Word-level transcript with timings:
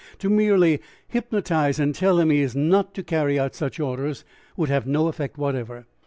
To 0.17 0.31
merely 0.31 0.81
hypnotize 1.09 1.79
and 1.79 1.93
tell 1.93 2.17
him 2.17 2.31
he 2.31 2.41
is 2.41 2.55
not 2.55 2.95
to 2.95 3.03
carry 3.03 3.37
out 3.37 3.53
such 3.53 3.79
orders 3.79 4.25
would 4.57 4.69
have 4.69 4.87
no 4.87 5.07
effect 5.07 5.37
whatever. 5.37 5.85